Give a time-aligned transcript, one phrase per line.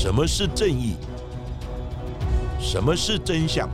[0.00, 0.94] 什么是正义？
[2.60, 3.68] 什么是真相？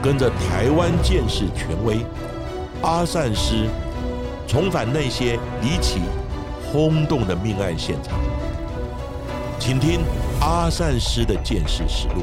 [0.00, 2.06] 跟着台湾剑士权威
[2.80, 3.68] 阿善师，
[4.46, 6.00] 重返那些离奇、
[6.70, 8.20] 轰动的命案现场，
[9.58, 10.00] 请听
[10.40, 12.22] 阿善师的剑士实录。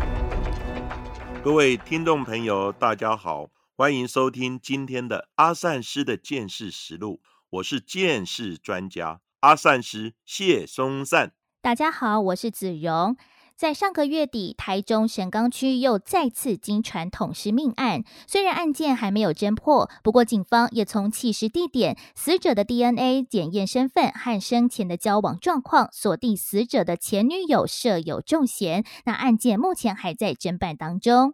[1.44, 7.20] 各位听众朋友，大家好，欢迎收听今天的阿善师的剑士实录。
[7.50, 11.34] 我是剑士专家阿善师谢松善。
[11.66, 13.18] 大家好，我是子荣。
[13.56, 18.04] 在上个月底，台中神冈区又再次经传统尸命案。
[18.28, 28.86] 虽然案件还没有侦破，不过警方也从弃尸地点、死者的 DNA 检验身份和生前的交往状况，锁定死者的前女友设有重嫌。
[29.06, 31.34] 那案件目前还在侦办当中。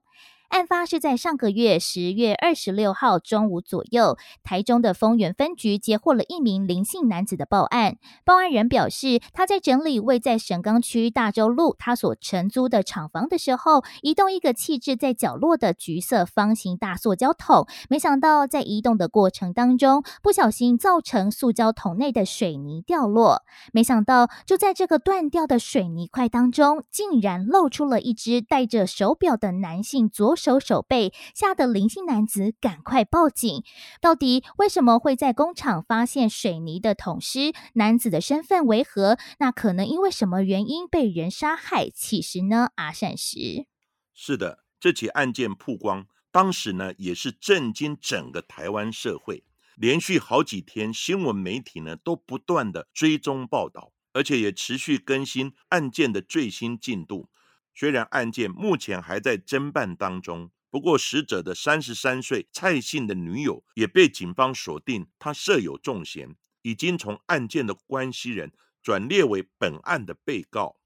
[0.52, 7.96] 案发是在上个月十月二十六号中午左右，台中的丰原分局接获了一名林姓男子的报案。
[8.26, 23.44] 报案人表示，他在整理位在神冈区大洲路他所承租的厂房的时候，移动一个弃置在角落的橘色方形大塑胶桶，没想到在移动的过程当中，不小心造成塑胶桶内的水泥掉落。
[23.72, 30.36] 没想到，就在这个断掉的水泥块当中，竟然露出了一只戴着手表的男性左。
[30.42, 33.64] 手手背，吓得林姓男子赶快报警。
[34.02, 37.54] 到底为什么会在工厂发现水泥的桶尸？
[37.74, 39.20] 男子的身份为何？
[39.38, 41.92] 那可能因为什么原因被人杀害？
[41.92, 42.70] 其实呢？
[42.76, 43.68] 阿善石
[44.16, 49.44] 是的，这起案件曝光，当时呢也是震惊整个台湾社会。
[49.76, 57.30] 连续好几天，新闻媒体呢都不断的追踪报道，而且也持续更新案件的最新进度。
[57.74, 70.78] 虽然案件目前还在侦办当中，不过死者的三十三岁蔡姓的女友也被警方锁定，他设有重嫌，已经从案件的关系人转列为本案的被告。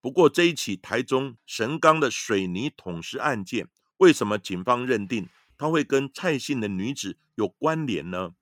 [0.00, 8.34] 不过这一起台中神冈的水泥桶尸案件，为什么警方认定他会跟蔡姓的女子有关联呢？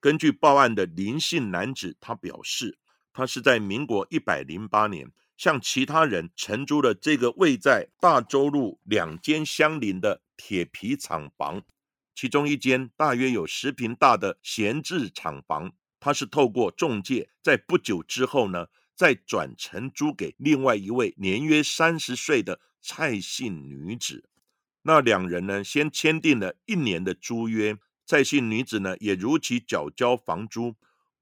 [0.00, 2.78] 根据报案的林姓男子，他表示，
[3.12, 5.10] 他是在民国一百零八年。
[5.38, 11.62] 向其他人承租了这个位在大洲路两间相邻的铁皮厂房，
[12.12, 18.66] 其中一间大约有十平大的闲置厂房，他是透过中介，在不久之后呢，
[18.96, 24.28] 再转承租给另外一位年约三十岁的蔡姓女子。
[24.82, 30.74] 那两人呢，先签订了一年的租约，蔡姓女子呢也如期缴交房租。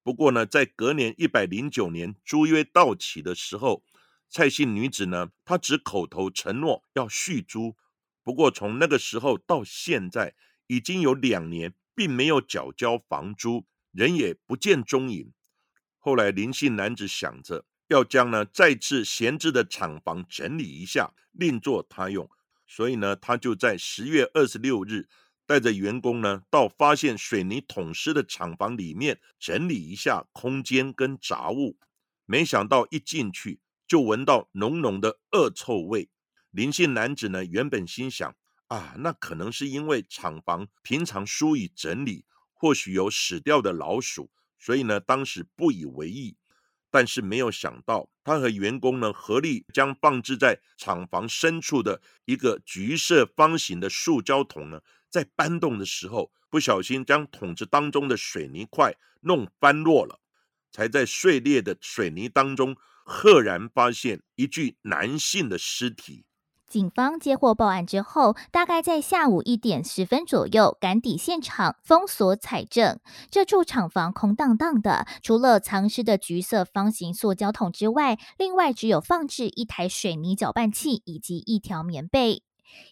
[0.02, 3.82] 不过呢，在隔年一百零九年租约到期的时候，
[4.36, 7.74] 蔡姓女子呢，她只口头承诺要续租，
[8.22, 10.34] 不过从那个时候到现在，
[10.66, 15.32] 已经有两年，并没有缴交房租，人也不见踪影。
[15.96, 22.28] 后来林姓男子想着要将呢再次闲置的厂房整理一下，另作他用，
[22.66, 25.08] 所以呢，他就在十月二十六日
[25.46, 31.78] 带着员工呢到发现水泥桶尸的厂房里面整理一下空间跟杂物，
[32.26, 33.60] 没想到一进去。
[33.86, 36.08] 就闻到浓浓的恶臭味。
[36.50, 38.34] 林姓男子呢，原本心想
[38.68, 46.36] 啊，那可能是因为厂房平常疏于整理，或许有死掉的老鼠，所以呢，当时不以为意。
[46.88, 54.80] 但是没有想到，他和员工呢，合力将放置在厂房深处的一个橘色方形的塑胶桶呢，
[55.10, 60.20] 在搬动的时候，不小心将桶子当中的水泥块弄翻落了，
[60.76, 62.76] 才在碎裂的水泥当中。
[63.02, 66.26] 赫然发现一具男性的尸体。
[66.66, 72.98] 警方接获报案之后，大概在下午一点十分左右赶抵现场，封锁采证。
[73.30, 82.42] 这处厂房空荡荡的，除了藏尸的橘色方形塑胶桶之外，另外只有放置一台水泥搅拌器以及一条棉被。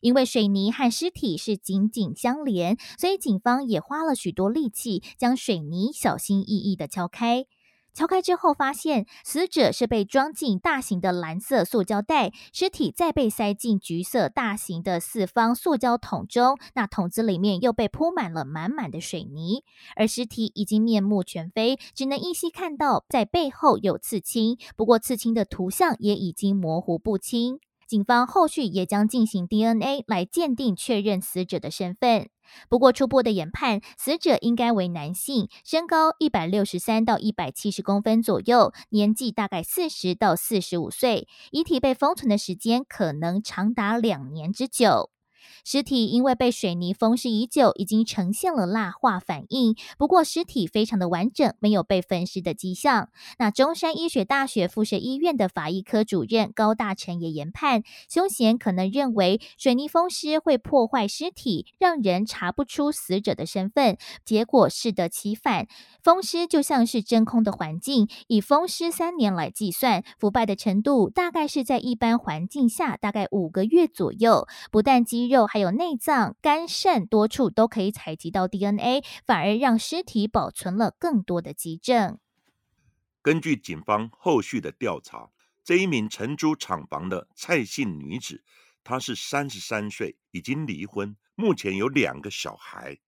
[0.01, 7.47] 因为水泥和尸体是紧紧相连，所以警方也花了许多力气将水泥小心翼翼的敲开。
[7.95, 16.59] 敲开之后，发现死者是被装进大型的蓝色塑胶袋，尸体再被塞进橘色大型的四方塑胶桶中。
[16.75, 19.63] 那桶子里面又被铺满了满满的水泥，
[19.95, 27.61] 而尸体已经面目全非，只能依稀看到在背后有刺青，不过刺青的图像也已经模糊不清。
[27.87, 32.29] 警方后续也将进行 DNA 来鉴定，确认死者的身份。
[32.69, 41.27] 不过初步的研判，死者应该为男性，身高一百六十三到一百七十公分左右，年纪大概四十到四十五岁。
[41.51, 45.11] 遗体被封存的时间可能长达两年之久。
[45.65, 49.75] 尸体因为被水泥封尸已久，已经呈现了蜡化反应。
[49.99, 53.09] 不过尸体非常的完整，没有被分尸的迹象。
[53.39, 65.67] 那中山医学大学附设医院的法医科主任高大成也研判，凶嫌可能认为水泥封尸会破坏尸体，让人查不出死者的身份，结果适得其反。
[66.03, 74.47] 封尸就像是真空的环境，以封尸三年来计算，腐败的程度大概是在一般环境下大概五个月左右。
[74.71, 82.21] 不但肌肉，肉还有内脏、肝肾多处都可以采集到 DNA，反而让尸体保存了更多的基证。
[83.21, 85.31] 根据警方后续的调查，
[85.65, 88.45] 这一名承租厂房的蔡姓女子，
[88.85, 92.99] 她是三十三岁，已经离婚，目前有两个小孩。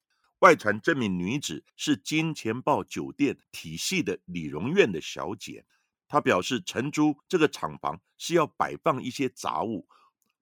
[0.40, 5.64] 外传这名女子是金钱豹酒店体系的理容院的小姐。
[6.08, 9.86] 她表示，承租这个厂房是要摆放一些杂物。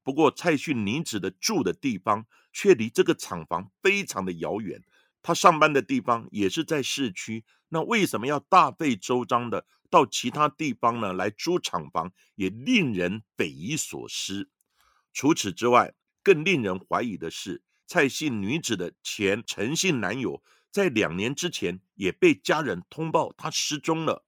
[0.04, 4.84] 不过，蔡姓女子的住的地方却离这个厂房非常的遥远。
[5.22, 11.14] 她上班的地方也是在市区，那为什么要大费周章的到其他地方呢？
[11.14, 14.50] 来租厂房也令人匪夷所思。
[15.12, 17.62] 除此之外，更令人怀疑的是。
[17.86, 24.24] 蔡姓女子的前陈姓男友，在两年之前也被家人通报他失踪了。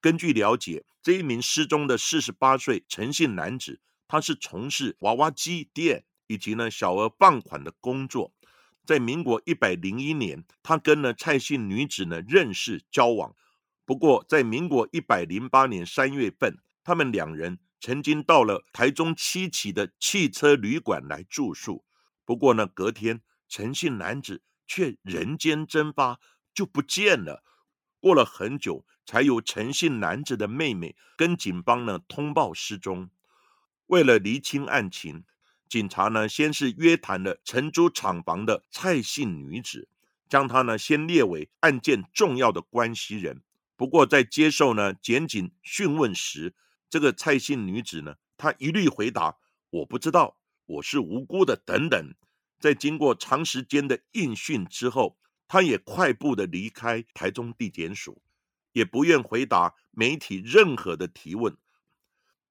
[0.00, 8.32] 根据了解，这一名失踪的四十八岁陈姓男子，他是从事娃娃机店以及呢小额放款的工作。
[8.84, 13.36] 在民国一百零一年，他跟呢蔡姓女子呢认识交往。
[13.84, 21.84] 不过，在民国一百零八年三月份，他们两人曾经到了台中七期的汽车旅馆来住宿。
[22.24, 26.18] 不过呢，隔天陈姓男子却人间蒸发，
[26.52, 27.42] 就不见了。
[28.00, 33.10] 过了很久，才有陈姓男子的妹妹跟警方呢通报失踪。
[33.88, 35.24] 为了厘清案情，
[35.68, 39.88] 警察呢先是约谈了承租厂房的蔡姓女子，
[40.28, 43.42] 将她呢先列为案件重要的关系人。
[43.76, 46.54] 不过在接受呢检警讯问时，
[46.88, 49.36] 这个蔡姓女子呢，她一律回答
[49.70, 50.36] ：“我不知道。”
[50.68, 52.14] 我是无辜的，等等。
[52.60, 58.20] 在经过长时间的应讯之后，她也快步的离开台中地检署，
[58.72, 61.56] 也不愿回答媒体任何的提问。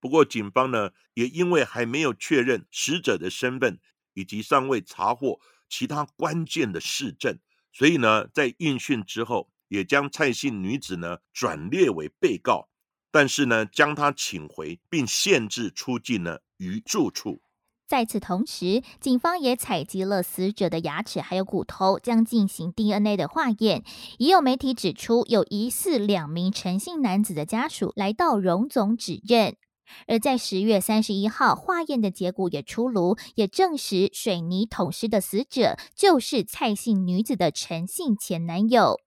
[0.08, 3.78] 不过，警方呢，也因为还没有确认死者的身份，
[4.14, 7.38] 以及尚未查获其他关键的市证，
[7.74, 12.70] 所以呢，在应讯之后，也将蔡姓女子呢转列为被告，
[13.12, 17.42] 但是呢，将她请回，并限制出境呢于住处。
[17.86, 23.84] 在此同时，警方也采集了死者的牙齿还有骨头，将进行 DNA 的化验。
[24.20, 29.58] 已有媒体指出，有疑似两名陈姓男子的家属来到荣总指认。
[30.08, 39.00] 而在十月三十一号，化验的结果也出炉，也证实水泥桶尸的死者就是蔡姓女子的陈姓前男友。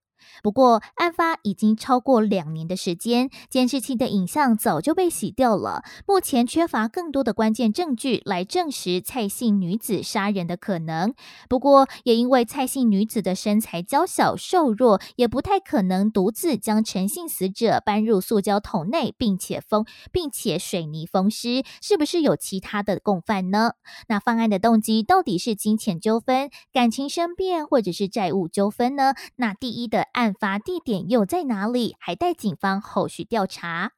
[0.43, 5.83] 不过，案发已经超过两年的时间，监视器的影像早就被洗掉了。
[6.07, 11.13] 目前缺乏更多的关键证据来证实蔡姓女子杀人的可能。
[11.49, 21.63] 不过，也因为蔡姓女子的身材娇小瘦弱，也不太可能独自将陈姓死者搬入塑胶桶内，并且封，并且水泥封尸。
[21.81, 23.73] 是不是有其他的共犯呢？
[24.07, 29.13] 那犯案的动机到底是金钱纠纷、感情生变，或者是债务纠纷呢？
[29.37, 30.07] 那第一的。
[30.13, 31.95] 案发地点又在哪里？
[31.99, 33.91] 还待警方后续调查。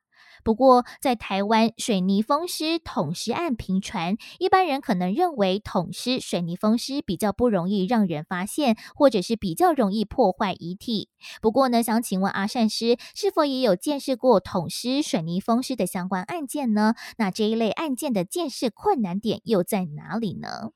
[0.44, 11.08] 不过，在台湾水泥封尸捅尸案频传，一般人可能认为捅尸、水泥封尸比较不容易让人发现，或者是比较容易破坏遗体。
[11.42, 16.94] 不过呢，想请问阿善师，是否也有见识过捅尸、水泥封尸的相关案件呢？
[17.18, 20.72] 那这一类案件的见识困难点又在哪里呢？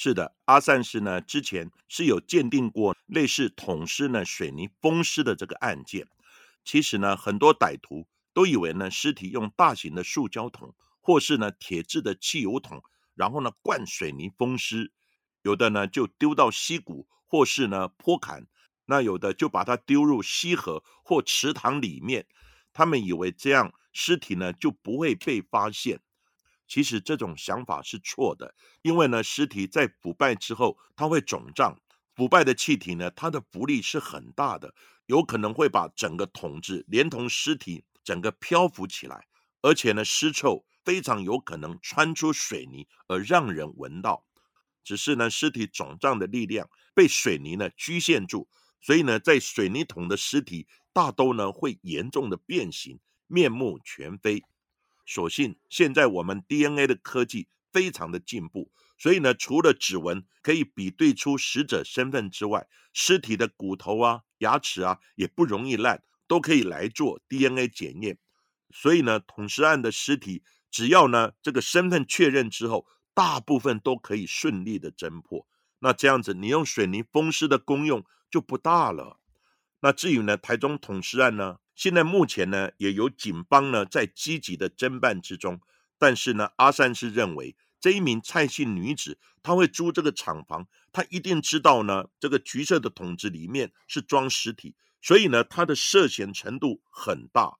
[0.00, 6.06] 是的，阿善师呢之前是有鉴定过类似捅尸呢水泥封尸的这个案件。
[6.64, 12.80] 其实呢，很多歹徒都以为呢尸体用大型的塑胶桶或是呢铁质的汽油桶，
[13.16, 14.92] 然后呢灌水泥封尸，
[15.42, 18.46] 有的呢就丢到溪谷或是呢坡坎，
[18.84, 22.24] 那有的就把它丢入溪河或池塘里面。
[22.72, 26.00] 他们以为这样尸体呢就不会被发现。
[26.68, 31.80] 其实这种想法是错的，因为呢，尸体在腐败之后，它会肿胀，
[32.14, 34.74] 腐败的气体呢，它的浮力是很大的，
[35.06, 39.26] 有可能会把整个桶子连同尸体整个漂浮起来，
[39.62, 44.26] 而且呢，尸臭非常有可能穿出水泥而让人闻到。
[44.84, 48.48] 只是呢，尸体肿胀的力量被水泥呢局限住，
[48.80, 54.42] 所以呢，在水泥桶的尸体大都呢会严重的变形，面目全非。
[55.08, 68.18] 所幸现在我们 DNA 的科技非常的进步，所以呢，除了指纹可以比对出死者身份之外，尸体的骨头啊、牙齿啊也不容易烂，都可以来做 DNA 检验。
[68.70, 75.46] 所以呢，捅尸案的尸体，只要呢这个身份确认之后，大部分都可以顺利的侦破。
[75.78, 79.18] 那这样子，你用水泥封尸的功用就不大了。
[79.80, 85.60] 那至于呢，台中捅尸案呢，现在目前呢，也有警方呢在积极的侦办之中。
[85.98, 97.58] 但是呢，阿善是认为这一名蔡姓女子，她会租这个厂房，她一定知道呢，这个橘色的桶子里面是装尸体，所以呢，她的涉嫌程度很大。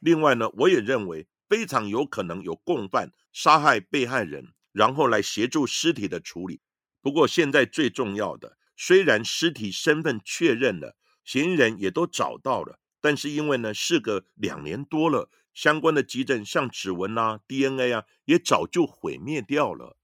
[0.00, 6.60] 另外呢，我也认为非常有可能有共犯杀害被害人，然后来协助尸体的处理。
[7.00, 15.30] 不过现在最重要的，虽然尸体身份确认了，嫌疑人也都找到了，但是因为呢，事隔两年多了。
[15.54, 19.96] 相关的基证，像指纹啊、DNA 啊，也早就毁灭掉了。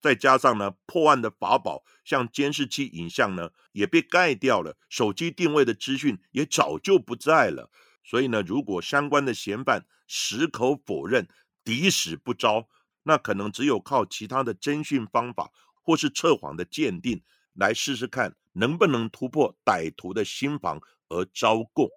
[0.00, 4.76] 再加上呢，破案的法宝，像监视器影像呢，也被盖掉了。
[4.88, 7.70] 手机定位的资讯也早就不在了。
[8.02, 11.28] 所以呢，如果相关的嫌犯矢口否认、
[11.62, 12.68] 抵死不招，
[13.04, 17.22] 那可能只有靠其他的侦讯方法，或是测谎的鉴定，
[17.58, 21.88] 来试试看能不能突破歹徒的心防而招供。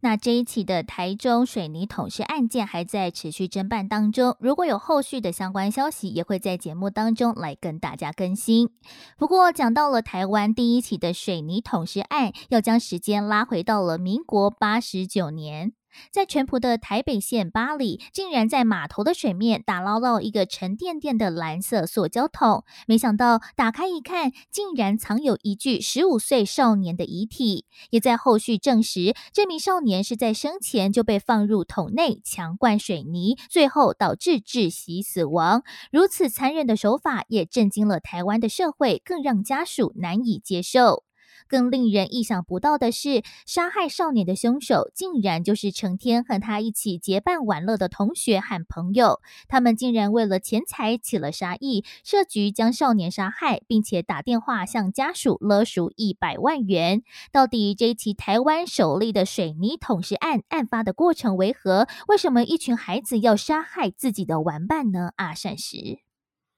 [0.00, 8.68] 那这一起的台中水泥桶尸案件还在持续侦办当中，如果有后续的相关消息，也会在节目当中来跟大家更新。
[9.16, 15.72] 不过讲到了台湾第一起的水泥桶尸案，要将时间拉回到了民国八十九年。
[16.10, 22.64] 在淳朴的台北县八里，竟然在码头的水面打捞到一个沉甸甸的蓝色塑胶桶。
[22.86, 27.66] 没想到打开一看，竟然藏有一具十五岁少年的遗体。
[27.90, 35.62] 也在后续证实，这名少年是在生前就被放入桶内强灌水泥，最后导致窒息死亡。
[35.90, 41.05] 如此残忍的手法，也震惊了台湾的社会，更让家属难以接受。
[41.48, 49.20] 更令人意想不到的是，杀害少年的凶手竟然就是成天和他一起结伴玩乐的同学和朋友。
[49.48, 57.02] 他们竟然为了钱财起了杀意，设局将少年杀害，并且打电话向家属勒赎一百万元。
[57.32, 61.86] 到底这起台湾首例的水泥桶尸案案发的过程为何？
[62.08, 65.10] 为什么一群孩子要杀害自己的玩伴呢？
[65.16, 66.00] 阿善石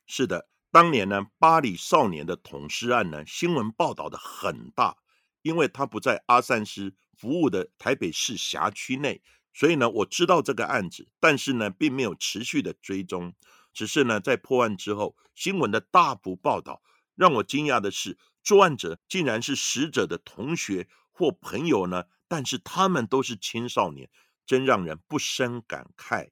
[0.07, 0.47] 是的。
[0.78, 4.97] 当年呢，巴黎少年的捅尸案呢，新闻报道的很大，
[5.42, 9.20] 因为他不在阿三师服务的台北市辖区内，
[9.52, 13.35] 所以呢，我知道这个案子，但是呢，并没有持续的追踪，
[13.73, 16.80] 只是呢，在破案之后，新闻的大幅报道，
[17.16, 24.08] 让我惊讶的是，作案者竟然是死者的同学或朋友呢，但是他们都是青少年，
[24.47, 26.30] 真让人不胜感慨。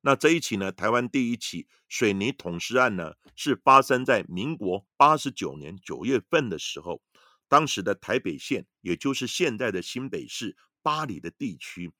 [0.00, 7.02] 那这一起呢，台湾第一起水泥桶尸案呢，是发生在民国八十九年九月份的时候。
[7.50, 11.90] 当时的台北县，也就是现在的新北市八里的地区，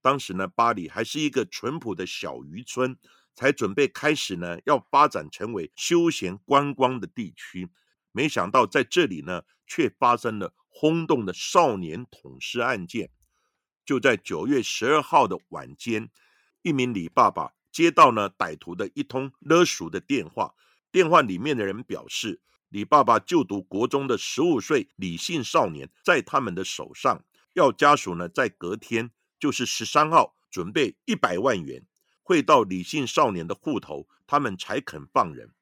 [0.00, 2.96] 当时呢，八里还是一个淳朴的小渔村，
[3.34, 7.70] 才准备开始呢，要发展成为休闲观光的地区。
[8.12, 13.10] 没想到在这里呢，却发生了轰动的少年桶尸案件。
[13.84, 16.10] 就在九月十二号的晚间。
[16.64, 20.54] 一名李爸爸接到呢歹徒的一通勒赎的电话，
[20.90, 22.40] 电话里面的人表示，
[22.70, 31.86] 李爸爸就读国中的十五岁李姓少年在他们的手上，要家属呢在隔天，就是十三号准备一百万元
[32.22, 35.52] 汇到李姓少年的户头，他们才肯放人。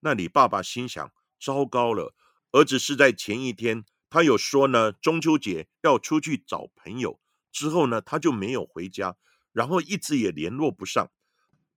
[0.00, 2.14] 那李爸爸心想：糟糕了，
[2.52, 7.18] 儿子是在前一天，他有说呢中秋节要出去找朋友，
[7.50, 9.16] 之后呢他就没有回家。
[9.56, 11.08] 然后一直也联络不上，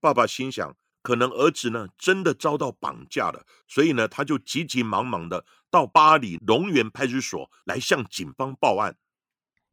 [0.01, 8.97] 爸爸心想，可能儿子呢真的遭到绑架了，所以呢他就急急忙忙的到巴黎龙源派出所来向警方报案。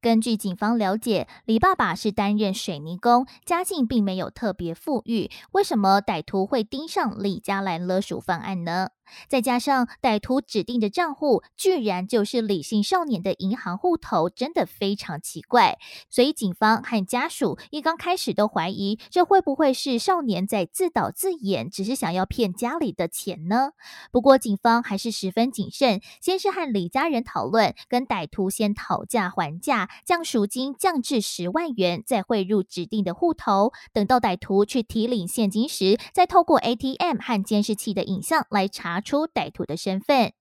[0.01, 8.91] 根据警方了解，李爸爸是担任水泥工，家境并没有特别富裕，为什么歹徒会盯上李家来勒赎犯案呢？
[9.29, 15.79] 再加上歹徒指定的账户居然就是李姓少年的银行户头，真的非常奇怪。
[16.11, 23.71] 所以警方和家属一刚开始都怀疑，这会不会是少年在自导自演，只是想要骗家里的钱呢？
[24.11, 33.73] 不过警方还是十分谨慎，先是和李家人讨论，跟歹徒先讨价还价，将赎金降至十万元，再汇入指定的户头。
[33.93, 38.96] 等到歹徒去提领现金时，再透过 ATM 和监视器的影像来查。
[38.97, 40.33] 拿出歹徒的身份，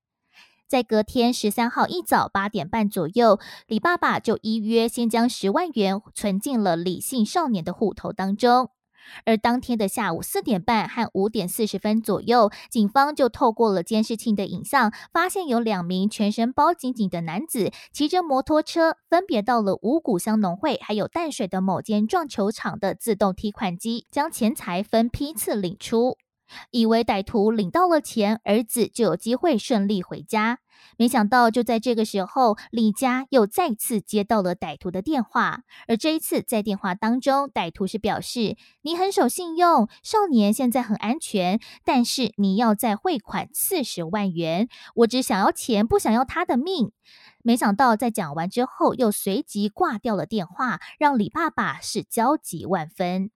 [0.65, 8.69] 在隔天十三号一早八点半左右，李爸爸就依约先将十万元存进了李姓少年的户头当中。
[9.25, 26.17] 而当天的下午四点半和五点四十分左右，警方就透过了监视器的影像，发现有两名全身包紧紧的男子骑着摩托车，分别到了五谷乡农会还有淡水的某间撞球场的自动提款机，将钱财分批次领出。
[26.71, 30.59] 以为歹徒领到了钱，儿子就有机会顺利回家。
[30.97, 35.61] 没想到，就在这个时候，李家又再次接到了歹徒的电话。
[35.87, 44.67] 而这一次，在电话当中，歹徒是表示：“你很守信用，少年现在很安全，但是你要再汇款四十万元。
[44.95, 46.91] 我只想要钱，不想要他的命。”
[47.41, 53.31] 没想到，在讲完之后，又随即挂掉了电话，让李爸爸是焦急万分。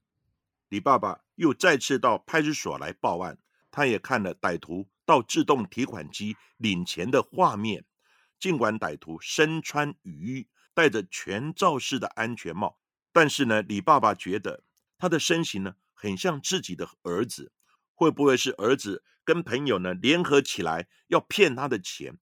[0.68, 3.38] 李爸爸又再次到派出所来报案，
[3.72, 4.90] 他也看了歹徒。
[5.06, 7.84] 到自动提款机领钱的画面，
[8.38, 12.78] 尽管歹徒身穿雨衣，戴着全罩式的安全帽，
[13.12, 14.64] 但是呢，李爸爸觉得
[15.00, 17.52] 他的身形呢很像自己的儿子，
[17.96, 22.20] 会不会是儿子跟朋友呢联合起来要骗他的钱？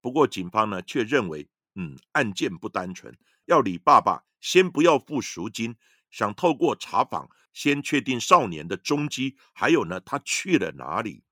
[0.00, 5.76] 不过警方呢却认为，嗯，案件不单纯，要李爸爸先不要付赎金，
[6.10, 11.22] 想透过查访先确定少年的踪迹，还有呢他去了哪里。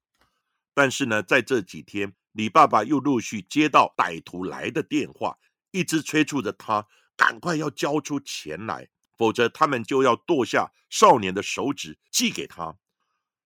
[0.72, 5.36] 但是呢，在这几天，李爸爸又陆续接到歹徒来的电话，
[5.72, 8.88] 一直催促着他赶快要交出钱来，
[9.18, 12.78] 否则他们就要剁下少年的手指寄给他。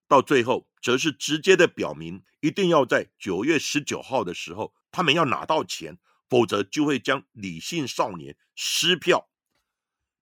[0.07, 9.29] 到最后，则是直接的表明，一定要在九月十九号的时候，他们要拿到钱，否则就会将李姓少年撕票。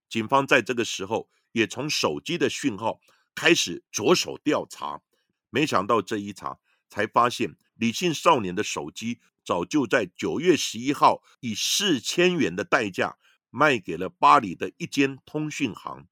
[0.09, 3.01] 警方在这个时候也从手机的讯号
[3.35, 5.01] 开始着手调查，
[5.51, 6.59] 没想到这一查。
[6.91, 13.17] 才发现李姓少年的手机早就在九月十一号以四千元的代价
[13.51, 16.07] 卖给了巴黎的一间通讯行。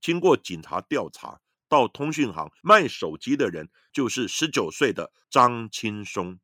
[0.00, 6.38] 经过警察调查，到通讯行卖手机的人就是十九岁的张青松。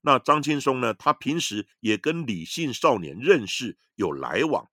[0.00, 0.92] 那张青松呢？
[0.92, 4.68] 他平时也跟李姓少年认识有来往。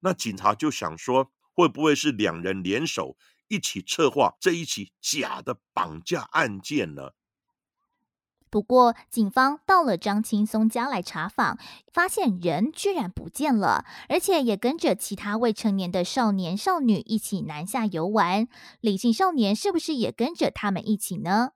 [0.00, 3.16] 那警察就想说，会不会是两人联手
[3.48, 7.10] 一起策划这一起假的绑架案件呢？
[8.50, 11.58] 不过，警方到了张青松家来查访，
[11.90, 18.46] 发现人居然不见了，而且也跟着其他未成年的少年少女一起南下游玩。
[18.80, 21.52] 李姓少年是不是也跟着他们一起呢？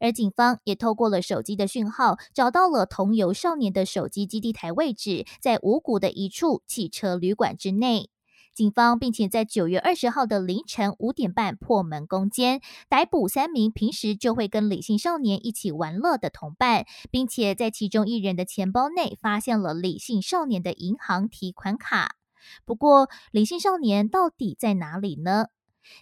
[0.00, 8.10] 而警方也透过了手机的讯号，找到了同游少年的手机基地台位置，在五谷的一处汽车旅馆之内。
[8.54, 22.16] 警方并且在九月二十号的凌晨五点半破门攻坚，逮捕三名平时就会跟李姓少年一起玩乐的同伴，并且在其中一人的钱包内发现了李姓少年的银行提款卡。
[22.64, 25.46] 不过，李姓少年到底在哪里呢？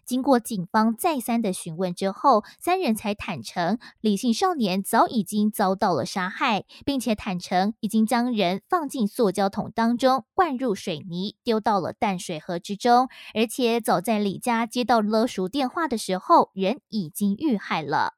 [0.05, 13.09] 经过警方再三的询问之后，三人才坦诚，李姓少年早已经遭到了杀害，并且坦诚已经将人放进塑胶桶当中，灌入水泥，丢到了淡水河之中。
[13.35, 18.15] 而且早在李家接到勒赎电话的时候，人已经遇害了。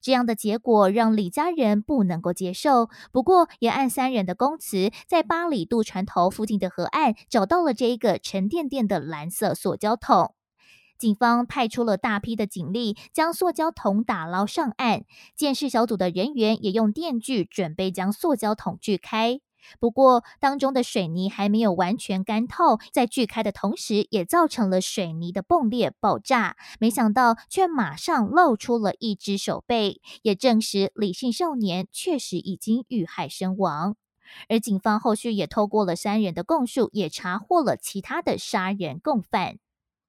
[0.00, 2.88] 这样的结果让李家人不能够接受。
[3.12, 10.34] 不过，也按三人的供词，在巴里渡船头附近的河岸找到了这一个沉甸甸的蓝色塑胶桶。
[10.98, 15.04] 警方派出了大批的警力，将塑胶桶打捞上岸。
[15.36, 19.40] 建设小组的人员也用电锯准备将塑胶桶锯开。
[19.80, 26.56] 不过，当中的水泥还没有完全干透，在锯开的同时，也造成了水泥的崩裂爆炸。
[26.78, 33.96] 没想到，却马上露出了一只手背，也证实李姓少年确实已经遇害身亡。
[34.48, 39.58] 而警方后续也透过了三人的供述，也查获了其他的杀人共犯。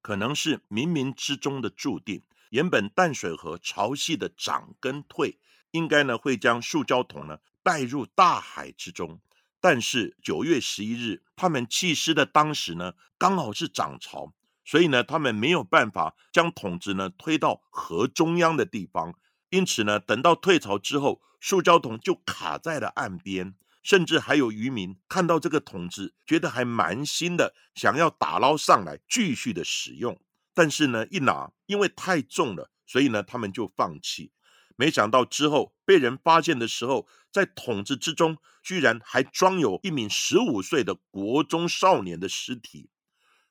[0.02, 2.24] 可能是冥冥之中的注定。
[2.50, 5.40] 原本淡水河潮汐的涨跟退，
[5.72, 9.20] 应该呢会将塑胶桶呢带入大海之中。
[9.62, 14.34] 但是九月十一日，他们弃尸的当时呢，刚好是涨潮，
[14.66, 19.14] 所以呢，他们没有办法将桶子呢推到河中央的地方。
[19.50, 23.54] 因此呢，等到退潮之后，塑胶桶就卡在了岸边。
[23.82, 30.20] 甚至还有渔民看到这个桶子，觉得还蛮新的，想要打捞上来继续的使用。
[30.54, 34.32] 但是呢，一拿因为太重了，所以呢，他们就放弃。
[34.76, 42.90] 没想到之后被人发现的时候，在桶子之中居然还装有一名十五岁的国中少年的尸体。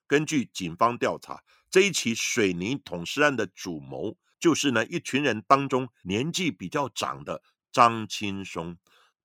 [0.06, 8.78] 根据警方调查，这一起水泥桶尸案的主谋就是呢一群人当中年纪比较长的张青松。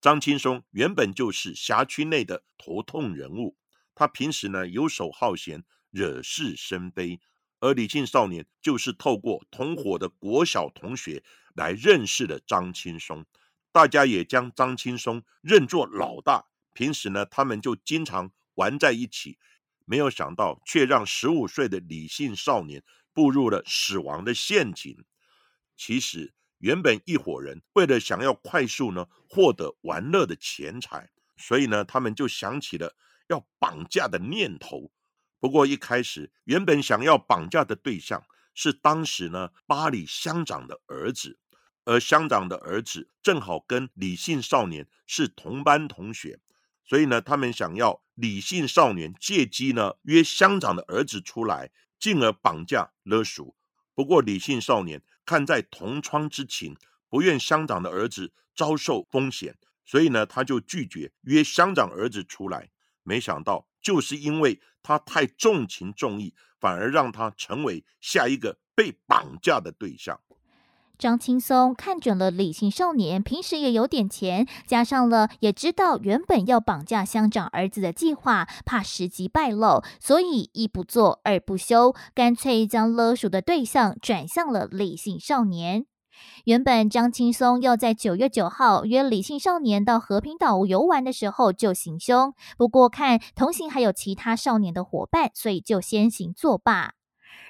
[0.03, 3.55] 张青松原本就是辖区内的头痛人物，
[3.95, 7.21] 他平时呢游手好闲，惹是生非，
[7.61, 11.23] 而李姓少年就是透过同伙的国小同学
[11.55, 13.25] 来认识了张青松，
[13.71, 16.47] 大家也将张青松认作老大。
[16.73, 19.39] 平时呢，他们就经常玩在一起。
[19.85, 25.05] 没有想到，却让十五岁的李姓少年步入了死亡的陷阱。
[25.77, 32.95] 其实，原本一伙人为了想要快速呢获得玩乐的钱财，所以呢，他们就想起了
[33.27, 34.89] 要绑架的念头。
[35.41, 38.23] 不过一开始，原本想要绑架的对象
[38.53, 41.37] 是当时呢巴黎乡长的儿子，
[41.83, 46.39] 而乡长的儿子正好跟李姓少年是同班同学。
[46.85, 53.53] 所以呢，他们想要李姓少年借机呢约乡长的儿子出来，进而绑架勒赎。
[53.93, 56.75] 不过李姓少年看在同窗之情，
[57.09, 62.69] 不愿乡长的儿子遭受风险，所以呢，他就拒绝约乡长儿子出来。
[63.03, 70.21] 没想到，就是因为他太重情重义，反而让他成为下一个被绑架的对象。
[70.97, 85.85] 张青松看准了李姓少年平时也有点钱，加上了也知道原本要绑架乡长儿子的计划，怕时机败露，所以一不做二不休，干脆将勒赎的对象转向了李姓少年。
[86.45, 96.93] 原本张青松要在九月九号约李姓少年到和平岛游玩的时候就行凶，不过看同行还有其他少年的伙伴，所以就先行作罢。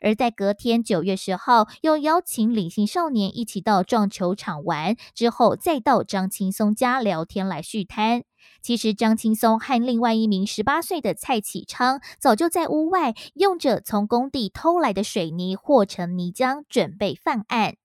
[0.03, 8.23] 而在隔天九月十号，又邀请李姓少年一起到撞球场玩，之后再到张青松家聊天来续摊。
[8.61, 17.75] 其实张青松和另外一名十八岁的蔡启昌，早就在屋外用着从工地偷来的水泥和成泥浆，准备犯案。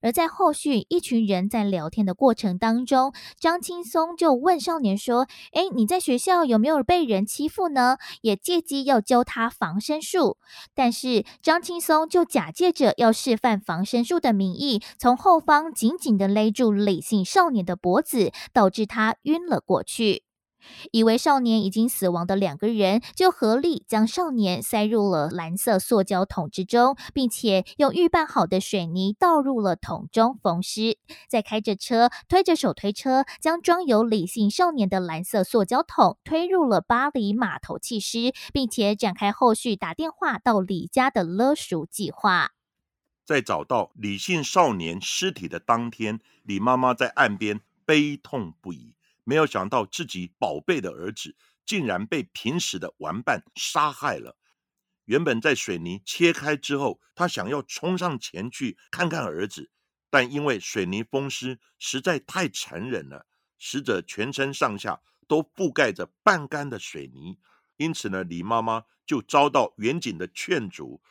[0.00, 10.38] 而在后续，一群人在聊天的过程当中，张青松就问少年说：“哎，你在学校有没有被人欺负呢？”也借机要教他防身术，
[10.74, 20.24] 但是张青松就假借着要示范防身术的名义，从后方紧紧的勒住李姓少年的脖子，导致他晕了过去。
[20.92, 30.98] 以为少年已经死亡的两个人，就合力将少年塞入了蓝色塑胶桶之中，并且用预拌好的水泥倒入了桶中封尸，
[31.28, 42.52] 再开着车推着手推车，将装有李姓少年的蓝色塑胶桶推入了巴黎码头弃尸，并且展开后续打电话到李家的勒赎计划。
[43.24, 48.94] 在找到李姓少年尸体的当天，李妈妈在岸边悲痛不已。
[49.24, 54.36] 没有想到自己宝贝的儿子竟然被平时的玩伴杀害了。
[55.06, 59.70] 原本在水泥切开之后，他想要冲上前去看看儿子，
[60.08, 63.26] 但因为水泥封尸实在太残忍了，
[63.58, 67.38] 死者全身上下都覆盖着半干的水泥，
[67.76, 71.02] 因此呢，李妈妈就遭到远景的劝阻，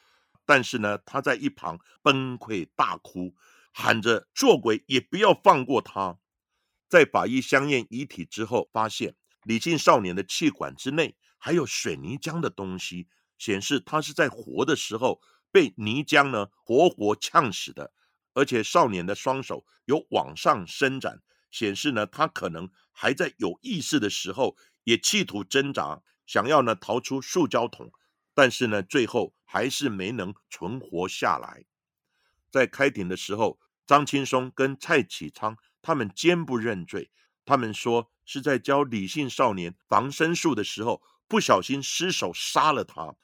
[0.46, 3.36] 但是呢，他在一旁崩溃大哭，
[3.72, 6.20] 喊着做鬼也不要放过他。
[6.94, 13.08] 在法医相验遗体之后，发现李姓少年的气管之内还有水泥浆的东西，
[13.40, 15.20] 显示他是在活的时候
[15.52, 17.92] 被泥浆呢活活呛死的。
[18.36, 27.92] 而且少年的双手有往上伸展，显示呢他可能还在有意识的时候也企图挣扎，想要呢逃出塑胶桶，
[28.36, 31.66] 但是呢最后还是没能存活下来。
[32.52, 35.58] 在开庭的时候，张青松跟蔡启昌。
[35.84, 37.12] 他们坚不认罪，
[37.46, 43.16] 他们说是在教李姓少年防身术的时候不小心失手杀了他。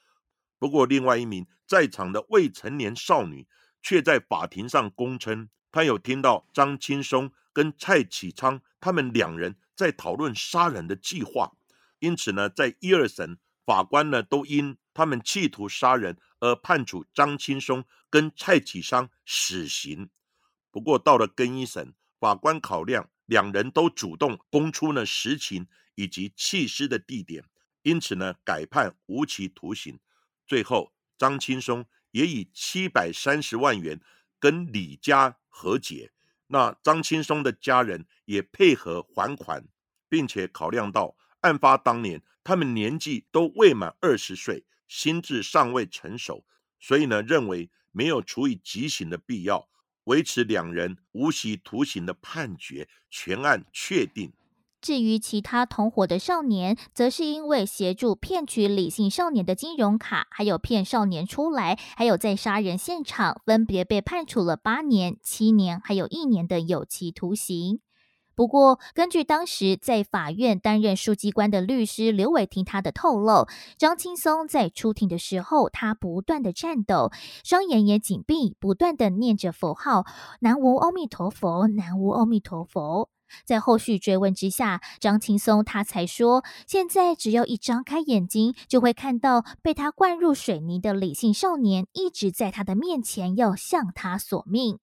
[0.59, 3.47] 不过，另外一名在场的未成年少女
[3.81, 11.53] 却在法庭上供称，她有听到张青松跟蔡启昌他们两人在讨论杀人的计划。
[11.99, 20.09] 因此呢，在一二审，法官呢都因他们企图杀人而判处张青松跟蔡启昌死刑。
[20.71, 21.93] 不过，到了更一审。
[22.19, 27.43] 法官考量两人都主动供出了实情以及弃尸的地点，
[27.82, 29.99] 因此呢改判无期徒刑。
[30.45, 34.01] 最后，张青松也以七百三十万元
[34.39, 36.12] 跟李家和解。
[36.47, 39.67] 那张青松的家人也配合还款，
[40.10, 46.45] 并且考量到案发当年他们年纪都未满二十岁，心智尚未成熟，
[46.79, 49.69] 所以呢认为没有处以极刑的必要。
[50.09, 54.33] 维持两人无期徒刑的判决，全案确定。
[54.81, 67.81] 至于其他同伙的少年，则是因为协助骗取李姓少年的金融卡，还有骗少年出来，还有在杀人现场，分别被判处了八年、七年，还有一年的有期徒刑。
[68.39, 77.12] 不过，根据当时在法院担任书记官的律师刘伟霆他的透露，张青松在出庭的时候，他不断的颤抖，
[77.43, 80.06] 双眼也紧闭，不断的念着佛号
[80.39, 83.10] ：“南无阿弥陀佛，南无阿弥陀佛。”
[83.45, 94.80] 在后续追问之下，张青松他才说，现在只要一张开眼睛，就会看到被他灌入水泥的李姓少年一直在他的面前要向他索命。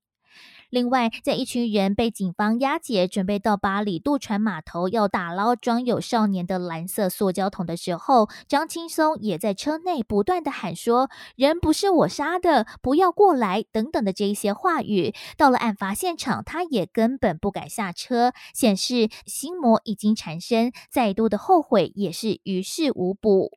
[0.77, 15.15] 另外，在一群人被警方押解，准备到巴里渡船码头要打捞装有少年的蓝色塑胶桶的时候，张青松也在车内不断的喊说：“人不是我杀的，不要过来！”等等的这一些话语。
[15.39, 23.53] 到了案发现场，他也根本不敢下车，显示心魔已经缠身，再度的后悔也是于事无补。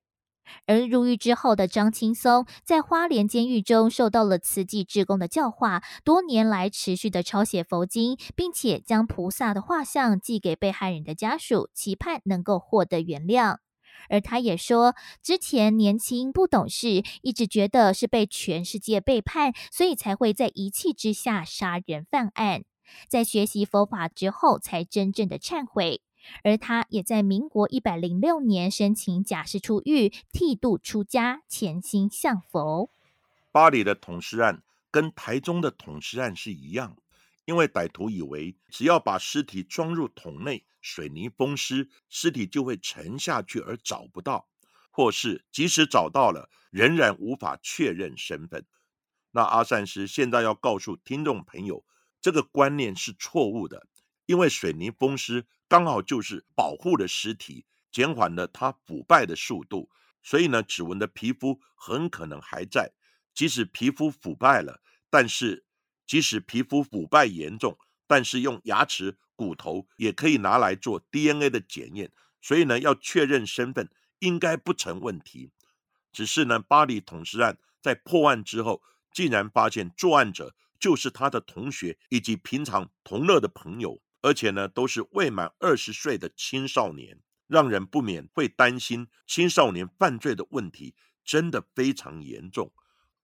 [0.65, 13.57] 而入狱之后的张青松，在花莲监狱中受到了慈济志工的教化，多年来持续的抄写佛经，并且将菩萨的画像寄给被害人的家属，期盼能够获得原谅。
[14.09, 22.63] 而他也说，之前年轻不懂事，一直觉得是被全世界背叛，所以才会在一气之下杀人犯案。
[23.07, 26.01] 在学习佛法之后，才真正的忏悔。
[26.43, 32.89] 而他也在民国一百零六年申请假释出狱，剃度出家，潜心向佛。
[33.51, 36.97] 巴黎的捅尸案跟台中的捅尸案是一样，
[37.45, 44.47] 因为歹徒以为只要把尸体装入桶内，水泥封尸，尸体就会沉下去而找不到，
[44.91, 48.65] 或是即使找到了，仍然无法确认身份。
[49.31, 51.83] 那阿善师现在要告诉听众朋友，
[52.21, 53.87] 这个观念是错误的，
[54.29, 55.47] 因为水泥封尸。
[55.67, 59.89] 刚好就是保护了尸体，减缓了它腐败的速度，
[60.21, 62.91] 所以呢，指纹的皮肤很可能还在。
[63.33, 65.65] 即使皮肤腐败了，但是
[66.05, 72.11] 即使皮肤腐败严重，但是用牙齿、骨头也可以拿来做 DNA 的检验，
[72.41, 73.89] 所以呢，要确认身份
[74.19, 75.51] 应该不成问题。
[76.11, 84.01] 只是呢，巴黎捅尸案在破案之后，竟然发现作案者就是他的同学以及平常同乐的朋友。
[84.21, 92.71] 而且呢，都是未满二十岁的青少年，让人不免会担心青少年犯罪的问题真的非常严重。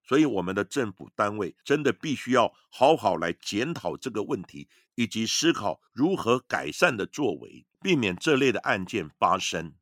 [0.07, 9.73] 所以，我们的政府单位真的必须要好好来检讨这个问题，以及思考如何改善的作为，避免这类的案件发生。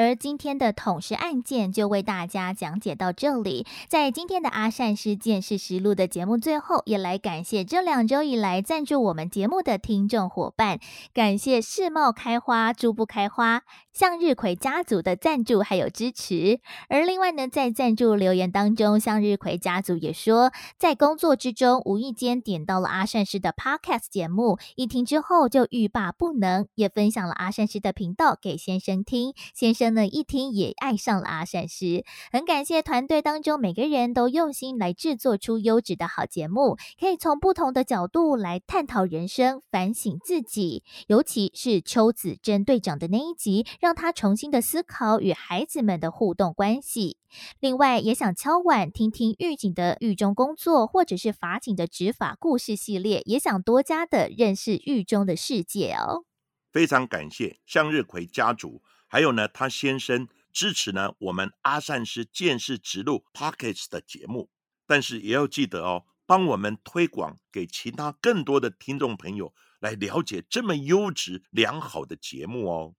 [0.00, 3.66] 而今天的统事案件就为大家讲解到这里。
[3.86, 10.78] 在今天的阿善师见识实录的节目最后，也来感谢这两周以来赞助我们节目的听众伙伴，
[11.12, 13.60] 感谢世茂开花、猪不开花、
[13.92, 16.60] 向日葵家族的赞助还有支持。
[16.88, 29.89] 而另外呢，在赞助留言当中，向日葵家族也说，在工作之中无意间点到了阿善师的 Podcast 节目，一听之后就欲罢不能，也分享了阿善师的频道给先生听，先生。
[29.90, 40.82] 那一听也爱上了阿善师，很感谢团队当中每个人都用心来制作出优质的好节目，可以从不同的角度来探讨人生、反省自己。
[41.06, 47.18] 尤其是邱子珍队长的那一集，让他重新的思考与孩子们的互动关系。
[47.60, 56.24] 另外，也想敲碗听听狱警的狱中工作，或者是法警的执法故事系列，也想多加的认识狱中的世界哦。
[56.72, 58.82] 非常感谢向日葵家族。
[59.12, 64.48] 还有呢，他先生支持呢我们阿善师见识直录 Pockets 的节目，
[64.86, 72.94] 但是也要记得哦，帮我们推广给其他更多的听众朋友来了解这么优质良好的节目哦。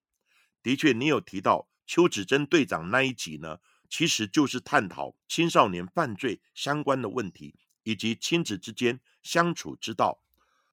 [0.62, 10.22] 的确，你有提到邱子珍队长那一集呢，其实就是探讨青少年犯罪相关的问题，以及亲子之间相处之道。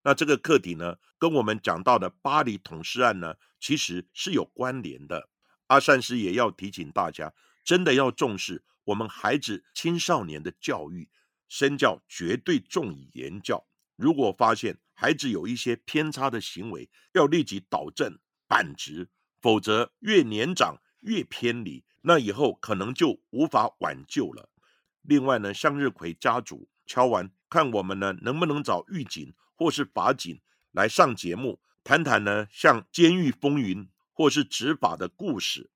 [0.10, 5.30] 那这个课题呢，跟我们讲到的巴黎捅尸案呢，其实是有关联的。
[5.68, 7.32] 阿善师也要提醒大家，
[7.64, 11.08] 真的要重视我们孩子、青少年的教育，
[11.48, 13.68] 身教绝对重于言教。
[13.98, 18.18] 如果发现孩子有一些偏差的行为，要立即导正、
[18.48, 24.50] 板直，否则越年长越偏离，那以后可能就无法挽救了。
[25.04, 29.36] 另外呢，向日葵家族敲完，看我们呢能不能找狱警。
[29.60, 30.40] 或是法警
[30.72, 35.70] 来上节目谈谈呢，像监狱风云或是执法的故事。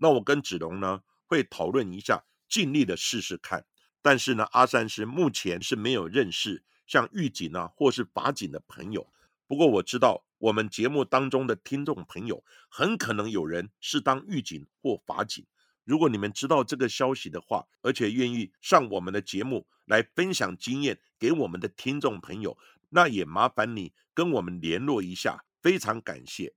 [0.00, 3.64] 那我跟子龙呢会讨论一下，尽力的试试看。
[4.02, 9.10] 但是呢，阿三是目前是没有认识像狱警啊或是法警的朋友。
[9.46, 15.46] 不过我知道我们节目当中的听众朋友很可能有人是当狱警或法警。
[15.84, 22.58] 如果你们知道这个消息的话，而且愿意上我们的节目来分享经验给我们的听众朋友。
[22.94, 26.54] 那也麻烦你跟我们联络一下，非常感谢。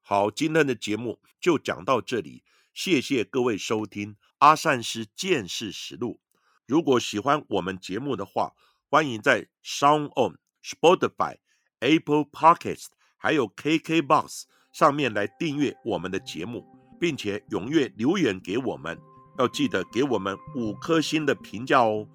[0.00, 2.42] 好，今天的节目就讲到这里，
[2.72, 6.20] 谢谢各位收听阿善师见识实录。
[6.66, 8.54] 如果喜欢我们节目的话，
[8.88, 11.38] 欢迎在 Sound On、Spotify、
[11.80, 16.64] Apple Podcasts 还有 KKBox 上面来订阅我们的节目，
[17.00, 18.98] 并且踊跃留言给我们，
[19.38, 22.08] 要记得给我们五颗星的评价哦。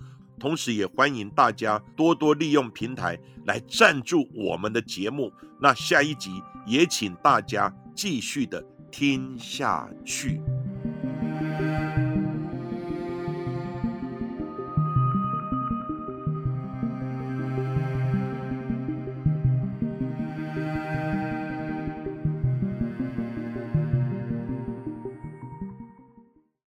[0.44, 5.32] 同时，也欢迎大家多多利用平台来赞助我们的节目。
[5.58, 6.32] 那下一集
[6.68, 10.42] 也请大家继续的听下去。